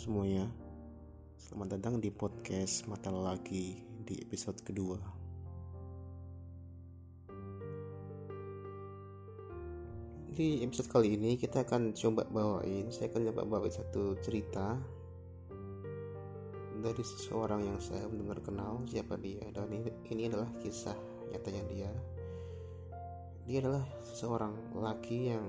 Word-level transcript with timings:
semuanya. 0.00 0.48
Selamat 1.36 1.76
datang 1.76 2.00
di 2.00 2.08
podcast 2.08 2.88
Mata 2.88 3.12
Lagi 3.12 3.84
di 4.00 4.16
episode 4.16 4.56
kedua. 4.64 4.96
Di 10.32 10.64
episode 10.64 10.88
kali 10.88 11.20
ini 11.20 11.36
kita 11.36 11.68
akan 11.68 11.92
coba 11.92 12.24
bawain 12.32 12.88
Saya 12.88 13.12
akan 13.12 13.28
coba 13.28 13.42
bawain 13.44 13.74
satu 13.76 14.16
cerita 14.24 14.78
Dari 16.80 17.02
seseorang 17.04 17.60
yang 17.68 17.76
saya 17.76 18.08
benar 18.08 18.40
kenal 18.40 18.80
siapa 18.88 19.20
dia. 19.20 19.44
Dan 19.52 19.68
ini, 19.68 19.92
ini 20.08 20.32
adalah 20.32 20.48
kisah 20.64 20.96
nyatanya 21.28 21.62
dia. 21.68 21.92
Dia 23.44 23.60
adalah 23.60 23.84
seseorang 24.00 24.80
laki 24.80 25.36
yang 25.36 25.44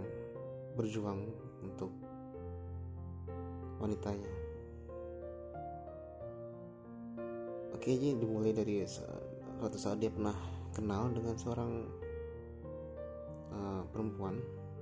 berjuang 0.76 1.24
untuk 1.64 1.96
wanitanya. 3.80 4.41
Oke, 7.72 7.96
jadi 7.96 8.20
dimulai 8.20 8.52
dari 8.52 8.84
suatu 8.88 9.78
saat 9.80 9.98
dia 10.04 10.12
pernah 10.12 10.36
kenal 10.76 11.12
dengan 11.12 11.36
seorang 11.40 11.72
uh, 13.52 13.84
perempuan 13.92 14.40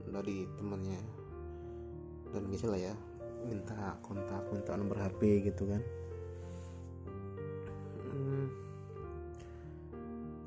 dari 0.09 0.49
temannya. 0.57 1.01
Dan 2.29 2.45
misalnya 2.49 2.93
ya 2.93 2.95
minta 3.45 3.95
kontak 4.03 4.43
minta 4.51 4.75
nomor 4.75 4.99
HP 4.99 5.47
gitu 5.47 5.69
kan. 5.69 5.81
Hmm. 8.09 8.49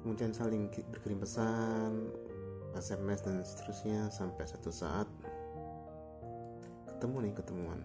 kemudian 0.03 0.35
saling 0.35 0.67
berkirim 0.91 1.23
pesan 1.23 2.11
SMS 2.75 3.23
dan 3.23 3.39
seterusnya 3.47 4.11
sampai 4.11 4.45
satu 4.45 4.75
saat 4.75 5.07
ketemu 6.91 7.31
nih 7.31 7.35
ketemuan 7.39 7.81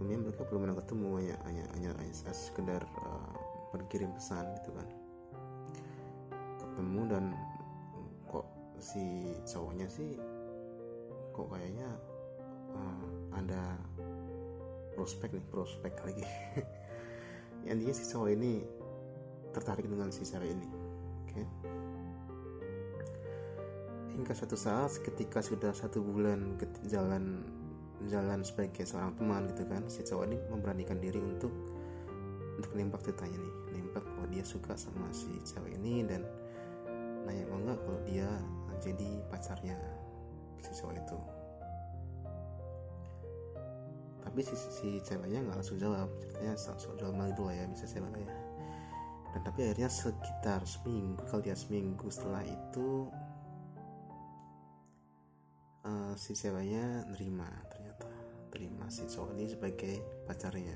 sebelumnya 0.00 0.32
mereka 0.32 0.48
belum 0.48 0.60
pernah 0.64 0.78
ketemu 0.80 1.08
hanya 1.20 1.36
hanya 1.44 1.64
hanya, 1.76 1.90
hanya 2.00 2.14
sekedar 2.32 2.80
uh, 3.04 3.36
berkirim 3.68 4.08
pesan 4.16 4.48
gitu 4.56 4.72
kan 4.72 4.88
ketemu 6.56 7.00
dan 7.04 7.24
kok 8.24 8.48
si 8.80 9.36
cowoknya 9.44 9.84
sih 9.92 10.16
kok 11.36 11.52
kayaknya 11.52 11.84
uh, 12.72 13.36
ada 13.44 13.76
prospek 14.96 15.36
nih 15.36 15.44
prospek 15.52 15.92
lagi 16.00 16.24
yang 17.68 17.76
dia 17.76 17.92
si 17.92 18.08
cowok 18.08 18.32
ini 18.32 18.64
tertarik 19.52 19.84
dengan 19.84 20.08
si 20.08 20.24
cewek 20.24 20.48
ini 20.48 20.64
oke 20.64 21.28
okay? 21.28 21.46
hingga 24.16 24.32
suatu 24.32 24.56
saat 24.56 24.96
ketika 25.04 25.44
sudah 25.44 25.76
satu 25.76 26.00
bulan 26.00 26.56
jalan 26.88 27.44
jalan 28.08 28.40
sebagai 28.40 28.86
seorang 28.88 29.12
teman 29.18 29.50
gitu 29.52 29.66
kan. 29.68 29.82
Si 29.90 30.00
cowok 30.06 30.24
ini 30.30 30.38
memberanikan 30.48 30.96
diri 30.96 31.20
untuk 31.20 31.52
untuk 32.56 32.72
nembak 32.72 33.04
ceritanya 33.04 33.36
nih. 33.36 33.54
Nembak 33.76 34.04
bahwa 34.04 34.26
dia 34.32 34.44
suka 34.44 34.72
sama 34.78 35.08
si 35.12 35.28
cewek 35.44 35.76
ini 35.76 36.06
dan 36.08 36.24
nanya 37.28 37.44
mau 37.52 37.60
nggak 37.60 37.78
kalau 37.84 38.00
dia 38.08 38.28
jadi 38.80 39.10
pacarnya 39.28 39.76
si 40.64 40.70
cowok 40.80 40.94
itu. 40.96 41.18
Tapi 44.20 44.40
si, 44.46 44.54
si 44.56 44.88
ceweknya 45.02 45.44
nggak 45.44 45.58
langsung 45.60 45.76
jawab. 45.76 46.08
Ceritanya 46.22 46.54
sok 46.56 46.96
jual 46.96 47.12
mal 47.12 47.28
itu 47.28 47.42
lah 47.44 47.54
ya 47.56 47.64
bisa 47.68 47.84
saya 47.84 48.06
ya. 48.06 48.36
Dan 49.30 49.40
tapi 49.46 49.62
akhirnya 49.62 49.86
sekitar 49.86 50.66
seminggu 50.66 51.22
kali 51.30 51.54
ya 51.54 51.56
seminggu 51.56 52.10
setelah 52.10 52.42
itu 52.42 53.06
uh, 55.86 56.12
si 56.18 56.34
ceweknya 56.34 57.06
nerima 57.14 57.48
si 58.90 59.06
cowok 59.06 59.38
ini 59.38 59.46
sebagai 59.46 59.94
pacarnya. 60.26 60.74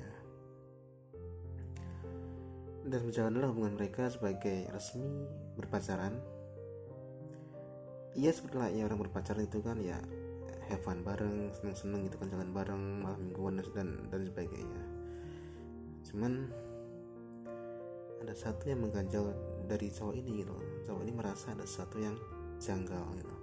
Dan 2.87 3.01
berjalanlah 3.11 3.51
hubungan 3.51 3.75
mereka 3.75 4.07
sebagai 4.07 4.71
resmi 4.71 5.27
berpacaran. 5.59 6.15
Iya 8.15 8.31
seperti 8.31 8.55
layaknya 8.55 8.87
orang 8.87 8.99
berpacaran 9.03 9.43
itu 9.43 9.59
kan 9.59 9.75
ya 9.83 9.99
have 10.71 10.79
fun 10.79 11.03
bareng 11.03 11.51
seneng-seneng 11.51 12.07
gitu 12.07 12.15
kan 12.15 12.31
jalan 12.31 12.55
bareng 12.55 13.03
malam 13.03 13.19
mingguan 13.19 13.59
dan 13.75 14.07
dan 14.07 14.21
sebagainya. 14.23 14.81
Cuman 16.07 16.47
ada 18.23 18.31
satu 18.31 18.71
yang 18.71 18.87
mengganjal 18.87 19.35
dari 19.67 19.91
cowok 19.91 20.15
ini 20.15 20.41
gitu 20.41 20.55
cowok 20.87 21.01
ini 21.03 21.11
merasa 21.11 21.51
ada 21.51 21.67
sesuatu 21.67 21.99
yang 21.99 22.15
janggal 22.63 23.03
gitu. 23.19 23.35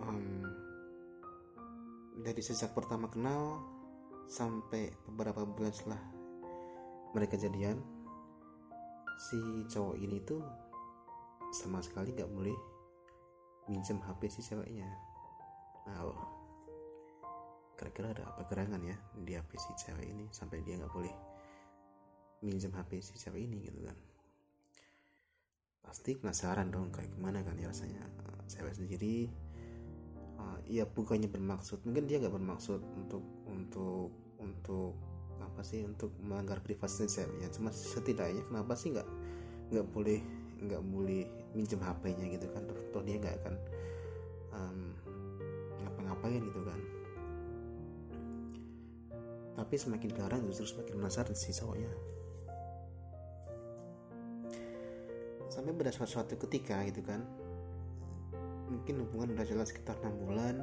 Um, 0.00 0.53
dari 2.14 2.38
sejak 2.38 2.70
pertama 2.70 3.10
kenal 3.10 3.58
sampai 4.30 4.94
beberapa 5.10 5.42
bulan 5.42 5.74
setelah 5.74 5.98
mereka 7.10 7.34
jadian 7.34 7.82
si 9.18 9.38
cowok 9.66 9.96
ini 9.98 10.22
tuh 10.22 10.42
sama 11.54 11.82
sekali 11.82 12.14
gak 12.14 12.30
boleh 12.30 12.54
minjem 13.70 13.98
HP 14.02 14.30
si 14.30 14.40
ceweknya. 14.46 14.86
Nah 15.86 16.02
kira-kira 17.74 18.14
ada 18.14 18.30
apa 18.30 18.46
gerangan 18.46 18.82
ya 18.82 18.94
di 19.18 19.34
HP 19.34 19.50
si 19.58 19.70
cewek 19.74 20.06
ini 20.06 20.30
sampai 20.30 20.62
dia 20.62 20.78
gak 20.78 20.94
boleh 20.94 21.14
minjem 22.46 22.70
HP 22.74 23.02
si 23.02 23.14
cewek 23.18 23.42
ini 23.42 23.58
gitu 23.66 23.82
kan? 23.82 23.98
Pasti 25.82 26.14
penasaran 26.14 26.70
dong 26.70 26.94
kayak 26.94 27.10
gimana 27.10 27.42
kan 27.42 27.58
ya 27.58 27.70
rasanya 27.70 28.06
cewek 28.50 28.74
sendiri 28.74 29.30
uh, 30.44 30.58
ya 30.68 30.84
bukannya 30.84 31.32
bermaksud. 31.32 31.80
Mungkin 31.88 32.04
dia 32.04 32.20
nggak 32.20 32.34
bermaksud 32.36 32.80
untuk 33.00 33.24
untuk 33.48 34.12
untuk 34.36 34.92
apa 35.40 35.64
sih 35.64 35.80
untuk 35.84 36.12
melanggar 36.20 36.60
privasi 36.60 37.06
ceweknya 37.06 37.48
cuma 37.52 37.70
setidaknya 37.70 38.42
kenapa 38.48 38.74
sih 38.74 38.90
nggak 38.92 39.08
nggak 39.72 39.86
boleh 39.92 40.20
nggak 40.64 40.82
boleh 40.84 41.22
minjem 41.56 41.80
HP-nya 41.80 42.26
gitu 42.36 42.46
kan? 42.52 42.62
Toh, 42.68 42.76
toh 42.92 43.02
dia 43.04 43.16
nggak 43.16 43.34
akan 43.40 43.54
um, 44.52 44.80
ngapa-ngapain 45.80 46.42
gitu 46.44 46.60
kan? 46.60 46.80
Tapi 49.54 49.74
semakin 49.78 50.10
garang 50.12 50.42
justru 50.50 50.66
semakin 50.76 50.98
penasaran 50.98 51.36
si 51.38 51.54
cowoknya 51.54 52.14
sampai 55.54 55.70
pada 55.70 55.94
suatu 55.94 56.34
ketika 56.34 56.82
gitu 56.90 57.06
kan 57.06 57.22
mungkin 58.68 59.04
hubungan 59.04 59.36
udah 59.36 59.46
jalan 59.46 59.66
sekitar 59.66 59.96
enam 60.02 60.14
bulan. 60.24 60.56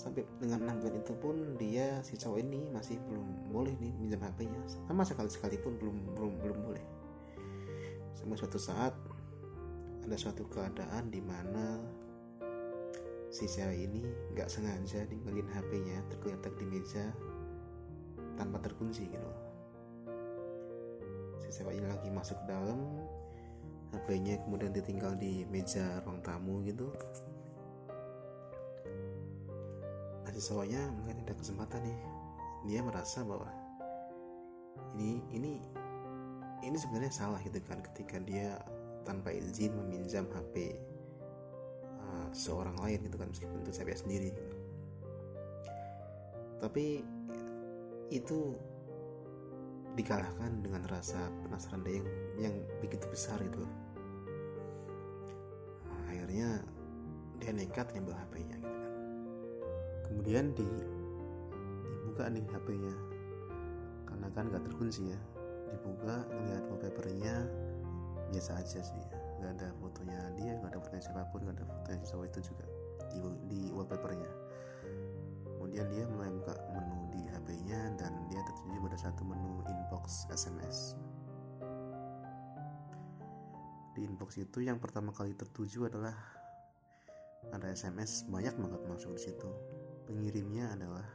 Sampai 0.00 0.26
dengan 0.40 0.66
enam 0.66 0.82
bulan 0.82 0.96
itu 0.98 1.14
pun 1.20 1.36
dia 1.60 2.00
si 2.02 2.18
cowok 2.18 2.38
ini 2.42 2.66
masih 2.72 2.98
belum 3.06 3.52
boleh 3.54 3.74
nih 3.78 3.92
minjam 4.00 4.24
HP-nya 4.24 4.58
sama 4.88 5.06
sekali 5.06 5.30
sekalipun 5.30 5.78
belum 5.78 5.96
belum 6.16 6.32
belum 6.42 6.58
boleh. 6.64 6.84
Sampai 8.16 8.36
suatu 8.40 8.58
saat 8.58 8.94
ada 10.02 10.16
suatu 10.18 10.42
keadaan 10.50 11.12
di 11.14 11.22
mana 11.22 11.78
si 13.32 13.48
cewek 13.48 13.88
ini 13.88 14.04
nggak 14.36 14.50
sengaja 14.50 15.08
ninggalin 15.08 15.48
HP-nya 15.48 16.04
tergeletak 16.12 16.52
di 16.60 16.66
meja 16.68 17.08
tanpa 18.36 18.60
terkunci 18.60 19.08
gitu 19.08 19.30
si 21.40 21.48
cewek 21.48 21.80
ini 21.80 21.86
lagi 21.88 22.12
masuk 22.12 22.36
ke 22.44 22.46
dalam 22.52 22.80
HP-nya 23.92 24.40
kemudian 24.48 24.72
ditinggal 24.72 25.12
di 25.20 25.44
meja 25.52 26.00
ruang 26.02 26.24
tamu 26.24 26.64
gitu. 26.64 26.88
Nah 30.24 30.32
siswanya 30.32 30.80
mungkin 30.96 31.20
ada 31.22 31.34
kesempatan 31.36 31.84
nih. 31.84 31.98
Dia 32.72 32.80
merasa 32.80 33.20
bahwa 33.20 33.52
ini 34.96 35.20
ini 35.36 35.52
ini 36.64 36.76
sebenarnya 36.78 37.12
salah 37.12 37.40
gitu 37.44 37.60
kan 37.68 37.84
ketika 37.92 38.16
dia 38.22 38.56
tanpa 39.04 39.34
izin 39.34 39.76
meminjam 39.76 40.24
HP 40.30 40.78
uh, 42.00 42.28
seorang 42.32 42.78
lain 42.80 43.02
gitu 43.04 43.16
kan 43.20 43.28
meskipun 43.28 43.60
itu 43.60 43.72
saya 43.76 43.92
sendiri. 43.92 44.32
Tapi 46.62 47.02
itu 48.08 48.54
dikalahkan 49.92 50.64
dengan 50.64 50.88
rasa 50.88 51.28
penasaran 51.44 51.84
dia 51.84 52.00
yang 52.00 52.08
yang 52.40 52.54
begitu 52.80 53.04
besar 53.12 53.36
itu 53.44 53.60
nah, 53.60 53.81
akhirnya 56.32 56.64
dia 57.44 57.52
nekat 57.52 57.92
ngambil 57.92 58.16
HP-nya 58.16 58.56
gitu 58.56 58.72
kan. 58.80 58.92
Kemudian 60.08 60.44
di 60.56 60.64
dibuka 61.84 62.24
nih 62.32 62.44
HP-nya 62.48 62.94
karena 64.08 64.28
kan 64.32 64.48
nggak 64.48 64.64
terkunci 64.64 65.12
ya. 65.12 65.20
Dibuka 65.68 66.24
ngeliat 66.32 66.64
wallpapernya. 66.72 67.36
Biasa 68.32 68.64
aja 68.64 68.80
sih. 68.80 69.04
Ya 69.12 69.20
nggak 69.44 69.60
ada 69.60 69.68
fotonya 69.76 70.20
dia 70.40 70.56
nggak 70.56 70.72
ada 70.72 70.80
fotonya 70.80 71.02
siapa 71.04 71.28
pun 71.28 71.44
nggak 71.44 71.56
ada 71.60 71.66
fotonya 71.68 72.00
cowok 72.08 72.24
itu 72.32 72.40
juga 72.48 72.64
di, 73.12 73.18
di 73.52 73.60
wallpapernya. 73.68 74.30
Kemudian 75.44 75.84
dia 75.92 76.04
mulai 76.08 76.32
buka 76.32 76.56
menu 76.72 77.12
di 77.12 77.20
HP-nya 77.28 77.92
dan 78.00 78.12
dia 78.32 78.40
tertuju 78.40 78.80
pada 78.80 78.96
satu 78.96 79.20
menu 79.20 79.60
inbox 79.68 80.32
SMS 80.32 80.96
inbox 84.02 84.38
itu 84.42 84.62
yang 84.62 84.82
pertama 84.82 85.14
kali 85.14 85.32
tertuju 85.38 85.86
adalah 85.86 86.14
ada 87.50 87.66
SMS 87.70 88.26
banyak 88.26 88.54
banget 88.54 88.80
masuk 88.86 89.18
di 89.18 89.22
situ. 89.30 89.50
Pengirimnya 90.06 90.74
adalah 90.74 91.06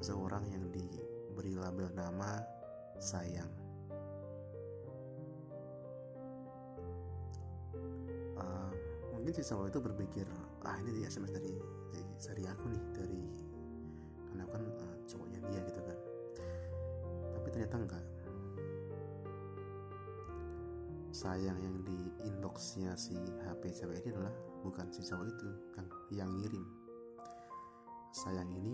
seseorang 0.00 0.48
yang 0.48 0.64
diberi 0.72 1.56
label 1.56 1.92
nama 1.92 2.40
sayang. 3.00 3.52
Uh, 8.40 8.72
mungkin 9.12 9.32
si 9.36 9.44
cowok 9.44 9.68
itu 9.68 9.78
berpikir 9.80 10.26
ah 10.64 10.76
ini 10.80 11.00
dia 11.00 11.08
SMS 11.08 11.36
dari 11.36 11.52
dari, 12.20 12.44
aku 12.44 12.64
nih 12.68 12.84
dari 12.92 13.22
karena 14.28 14.44
kan 14.48 14.62
uh, 14.64 14.96
cowoknya 15.08 15.40
dia 15.48 15.60
gitu 15.68 15.80
kan. 15.84 15.98
Tapi 17.36 17.48
ternyata 17.52 17.76
enggak 17.76 18.04
sayang 21.20 21.60
yang 21.60 21.76
di 21.84 22.00
inboxnya 22.24 22.96
si 22.96 23.12
HP 23.12 23.68
cewek 23.76 24.00
ini 24.00 24.16
adalah 24.16 24.32
bukan 24.64 24.88
si 24.88 25.04
cowok 25.04 25.28
itu 25.28 25.48
yang 25.76 25.88
yang 26.16 26.30
ngirim. 26.40 26.64
Sayang 28.08 28.48
ini 28.56 28.72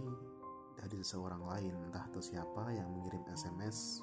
dari 0.79 1.03
seseorang 1.03 1.43
lain 1.43 1.75
entah 1.91 2.07
itu 2.07 2.23
siapa 2.23 2.71
yang 2.71 2.87
mengirim 2.95 3.27
SMS 3.35 3.99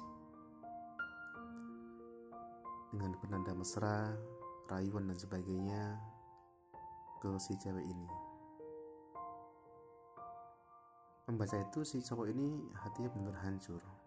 dengan 2.92 3.16
penanda 3.16 3.56
mesra 3.56 4.12
rayuan 4.68 5.08
dan 5.08 5.16
sebagainya 5.16 5.96
ke 7.24 7.32
si 7.40 7.56
cewek 7.56 7.88
ini. 7.88 8.08
Membaca 11.32 11.56
itu 11.64 11.80
si 11.80 12.04
cowok 12.04 12.28
ini 12.28 12.60
hatinya 12.76 13.08
benar 13.08 13.40
hancur 13.40 14.03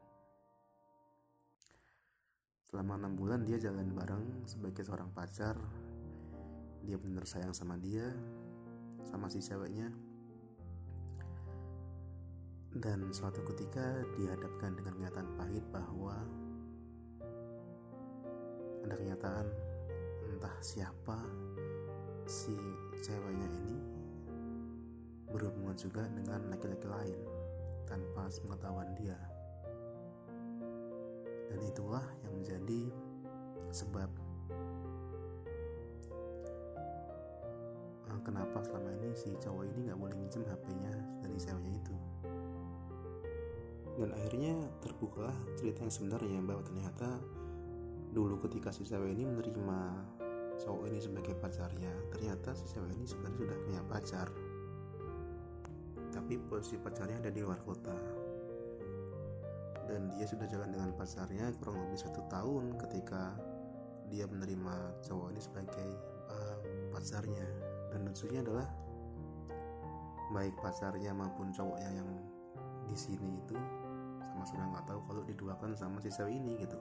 selama 2.67 2.99
enam 2.99 3.15
bulan 3.15 3.47
dia 3.47 3.55
jalan 3.55 3.95
bareng 3.95 4.43
sebagai 4.43 4.83
seorang 4.83 5.07
pacar. 5.15 5.55
Dia 6.83 6.99
benar 6.99 7.23
sayang 7.23 7.55
sama 7.55 7.79
dia 7.79 8.11
sama 9.07 9.31
si 9.31 9.39
ceweknya. 9.39 9.87
Dan 12.77 13.09
suatu 13.15 13.41
ketika 13.47 14.03
dihadapkan 14.19 14.75
dengan 14.75 14.93
kenyataan 14.99 15.29
pahit 15.39 15.63
bahwa 15.71 16.15
ada 18.83 18.95
kenyataan 18.95 19.47
entah 20.27 20.55
siapa 20.59 21.17
si 22.27 22.55
ceweknya 22.99 23.47
ini 23.63 23.75
berhubungan 25.31 25.75
juga 25.75 26.03
dengan 26.11 26.43
laki-laki 26.51 26.87
lain 26.87 27.19
tanpa 27.87 28.27
pengetahuan 28.31 28.91
dia 28.95 29.19
dan 31.47 31.59
itulah 31.63 32.05
yang 32.23 32.33
menjadi 32.35 32.81
sebab 33.71 34.09
kenapa 38.27 38.59
selama 38.59 38.91
ini 38.99 39.15
si 39.15 39.31
cowok 39.39 39.63
ini 39.71 39.87
nggak 39.87 39.99
boleh 40.03 40.15
minjem 40.19 40.43
HP-nya 40.43 40.93
dari 41.23 41.39
ceweknya 41.39 41.73
itu. 41.79 41.95
Dan 43.97 44.09
akhirnya 44.11 44.53
terbuka 44.83 45.31
cerita 45.55 45.87
yang 45.87 45.93
sebenarnya 45.95 46.39
bahwa 46.43 46.61
ternyata 46.67 47.09
dulu 48.11 48.35
ketika 48.43 48.75
si 48.75 48.83
cewek 48.83 49.15
ini 49.15 49.23
menerima 49.23 49.79
cowok 50.59 50.83
ini 50.91 50.99
sebagai 50.99 51.33
pacarnya 51.39 51.93
ternyata 52.11 52.51
si 52.51 52.67
cewek 52.67 52.91
ini 52.99 53.07
sebenarnya 53.07 53.39
sudah 53.47 53.57
punya 53.63 53.81
pacar. 53.87 54.27
Tapi 56.11 56.33
posisi 56.51 56.75
pacarnya 56.83 57.23
ada 57.23 57.31
di 57.31 57.39
luar 57.39 57.63
kota 57.63 57.95
dan 59.87 60.11
dia 60.13 60.27
sudah 60.27 60.45
jalan 60.45 60.69
dengan 60.69 60.91
pacarnya 60.93 61.49
kurang 61.63 61.79
lebih 61.87 61.99
satu 62.03 62.21
tahun 62.27 62.75
ketika 62.75 63.33
dia 64.11 64.27
menerima 64.27 65.03
cowok 65.03 65.35
ini 65.35 65.41
sebagai 65.41 65.89
uh, 66.31 66.57
pacarnya. 66.91 67.47
Dan 67.91 68.03
lucunya 68.03 68.43
adalah 68.43 68.67
baik 70.35 70.55
pacarnya 70.59 71.15
maupun 71.15 71.55
cowoknya 71.55 72.03
yang 72.03 72.09
di 72.87 72.95
sini 72.95 73.39
itu 73.39 73.55
sama 74.23 74.43
sudah 74.43 74.65
nggak 74.75 74.85
tahu 74.87 74.99
kalau 75.07 75.21
diduakan 75.23 75.71
sama 75.75 76.03
si 76.03 76.11
cewek 76.11 76.35
ini 76.35 76.59
gitu. 76.59 76.77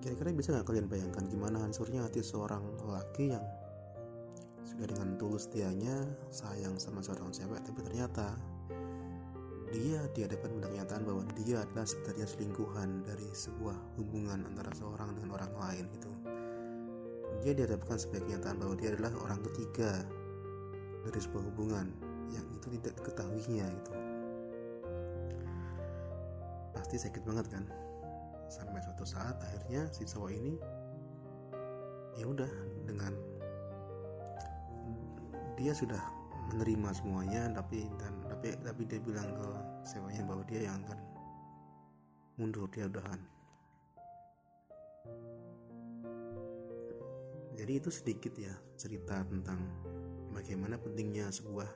Kira-kira 0.00 0.34
bisa 0.34 0.50
nggak 0.56 0.66
kalian 0.66 0.86
bayangkan 0.90 1.24
gimana 1.30 1.62
hancurnya 1.62 2.06
hati 2.06 2.24
seorang 2.24 2.62
laki 2.88 3.36
yang 3.36 3.44
sudah 4.64 4.86
dengan 4.96 5.18
tulus 5.20 5.44
dianya 5.50 6.08
sayang 6.32 6.80
sama 6.80 7.04
seorang 7.04 7.28
cewek 7.34 7.60
tapi 7.68 7.84
ternyata 7.84 8.32
dia 9.70 10.02
dihadapkan 10.18 10.50
pada 10.58 10.66
kenyataan 10.66 11.02
bahwa 11.06 11.22
dia 11.38 11.62
adalah 11.62 11.86
sebenarnya 11.86 12.26
selingkuhan 12.26 13.06
dari 13.06 13.28
sebuah 13.30 13.76
hubungan 13.98 14.42
antara 14.42 14.74
seorang 14.74 15.14
dengan 15.14 15.38
orang 15.38 15.52
lain 15.54 15.84
gitu. 15.94 16.10
Dia 17.40 17.52
dihadapkan 17.54 17.96
sebagai 17.96 18.26
kenyataan 18.26 18.56
bahwa 18.58 18.74
dia 18.74 18.90
adalah 18.92 19.14
orang 19.22 19.40
ketiga 19.50 20.02
dari 21.06 21.20
sebuah 21.22 21.44
hubungan 21.54 21.86
yang 22.34 22.46
itu 22.52 22.66
tidak 22.78 22.92
diketahuinya 23.00 23.66
itu 23.70 23.94
pasti 26.90 27.06
sakit 27.06 27.22
banget 27.22 27.46
kan? 27.54 27.64
Sampai 28.50 28.82
suatu 28.82 29.06
saat 29.06 29.38
akhirnya 29.38 29.86
si 29.94 30.02
cowok 30.02 30.30
ini 30.34 30.58
ya 32.18 32.26
udah 32.26 32.50
dengan 32.82 33.14
dia 35.54 35.70
sudah 35.70 36.02
menerima 36.50 36.90
semuanya 36.90 37.46
tapi 37.54 37.86
dan 38.02 38.12
tapi 38.26 38.58
tapi 38.58 38.82
dia 38.90 38.98
bilang 38.98 39.30
ke 39.38 39.48
ceweknya 39.86 40.22
bahwa 40.26 40.42
dia 40.50 40.60
yang 40.66 40.82
akan 40.82 40.98
mundur 42.40 42.66
dia 42.72 42.90
udahan. 42.90 43.20
Jadi 47.60 47.72
itu 47.76 47.90
sedikit 47.92 48.32
ya 48.40 48.56
cerita 48.80 49.20
tentang 49.28 49.60
bagaimana 50.32 50.80
pentingnya 50.80 51.28
sebuah 51.28 51.68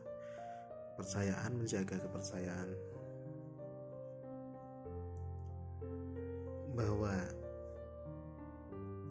percayaan 0.96 1.52
menjaga 1.60 2.00
kepercayaan. 2.00 2.68
Bahwa 6.74 7.12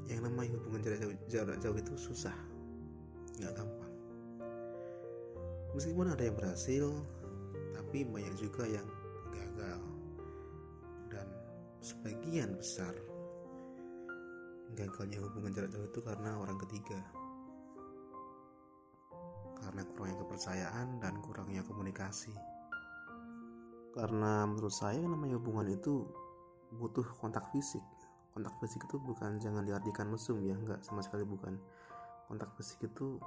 yang 0.09 0.19
namanya 0.25 0.57
hubungan 0.59 0.81
jarak 0.83 0.99
jauh, 0.99 1.15
jarak 1.29 1.57
jauh 1.61 1.77
itu 1.77 1.93
susah. 1.95 2.35
Nggak 3.37 3.53
gampang 3.53 3.72
meskipun 5.73 6.13
ada 6.13 6.23
yang 6.23 6.37
berhasil 6.37 6.93
tapi 7.73 8.05
banyak 8.05 8.33
juga 8.37 8.65
yang 8.65 8.87
gagal. 9.29 9.81
Dan 11.09 11.27
sebagian 11.81 12.57
besar 12.57 12.93
gagalnya 14.73 15.21
hubungan 15.21 15.53
jarak 15.53 15.69
jauh 15.69 15.85
itu 15.85 16.01
karena 16.01 16.41
orang 16.41 16.57
ketiga. 16.65 16.97
Karena 19.61 19.81
kurangnya 19.93 20.17
kepercayaan 20.25 20.87
dan 20.99 21.13
kurangnya 21.21 21.61
komunikasi. 21.65 22.33
Karena 23.93 24.49
menurut 24.49 24.73
saya 24.73 24.97
namanya 25.05 25.37
hubungan 25.37 25.69
itu 25.69 26.09
butuh 26.73 27.05
kontak 27.21 27.45
fisik. 27.53 27.85
Kontak 28.33 28.57
fisik 28.57 28.81
itu 28.89 28.97
bukan 28.97 29.37
jangan 29.37 29.61
diartikan 29.61 30.09
mesum 30.09 30.41
ya 30.41 30.57
enggak 30.57 30.81
sama 30.81 31.05
sekali 31.05 31.21
bukan. 31.21 31.61
Kontak 32.25 32.49
fisik 32.57 32.89
itu 32.89 33.21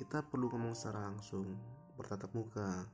kita 0.00 0.24
perlu 0.24 0.48
ngomong 0.48 0.72
secara 0.72 1.12
langsung 1.12 1.44
bertatap 2.00 2.32
muka 2.32 2.88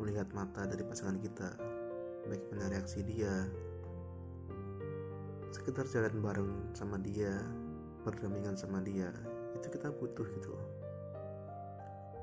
melihat 0.00 0.24
mata 0.32 0.64
dari 0.64 0.80
pasangan 0.80 1.20
kita 1.20 1.60
bagaimana 2.24 2.72
reaksi 2.72 3.04
dia 3.04 3.44
sekedar 5.52 5.84
jalan 5.92 6.16
bareng 6.24 6.72
sama 6.72 6.96
dia 6.96 7.36
berdampingan 8.00 8.56
sama 8.56 8.80
dia 8.80 9.12
itu 9.52 9.68
kita 9.68 9.92
butuh 9.92 10.24
gitu 10.40 10.56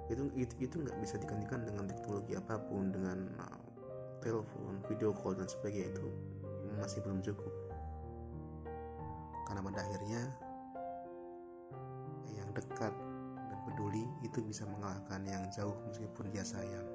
itu 0.09 0.25
itu 0.41 0.53
itu 0.57 0.75
nggak 0.81 0.97
bisa 0.97 1.21
digantikan 1.21 1.61
dengan 1.61 1.85
teknologi 1.85 2.33
apa 2.33 2.57
pun 2.65 2.89
dengan 2.89 3.29
uh, 3.37 3.61
telepon 4.25 4.81
video 4.89 5.13
call 5.13 5.37
dan 5.37 5.45
sebagainya 5.45 5.93
itu 5.95 6.07
masih 6.79 6.99
belum 7.03 7.19
cukup. 7.23 7.53
Karena 9.47 9.61
pada 9.63 9.79
akhirnya 9.83 10.21
peduli 13.93 14.09
itu 14.25 14.41
bisa 14.41 14.65
mengalahkan 14.65 15.21
yang 15.21 15.45
jauh 15.53 15.77
meskipun 15.85 16.33
dia 16.33 16.41
sayang. 16.41 16.89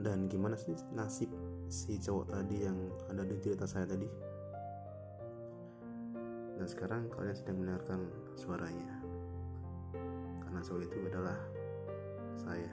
Dan 0.00 0.26
gimana 0.32 0.56
sih 0.56 0.72
nasib 0.96 1.28
si 1.68 2.00
cowok 2.00 2.32
tadi 2.32 2.64
yang 2.64 2.88
ada 3.12 3.20
di 3.20 3.36
cerita 3.44 3.68
saya 3.68 3.84
tadi? 3.84 4.08
Dan 6.56 6.64
sekarang 6.64 7.12
kalian 7.12 7.36
sedang 7.36 7.60
mendengarkan 7.60 8.00
suaranya. 8.32 8.96
Karena 10.40 10.60
cowok 10.64 10.82
itu 10.88 10.98
adalah 11.12 11.38
saya 12.40 12.72